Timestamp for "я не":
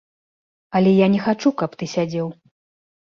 0.95-1.19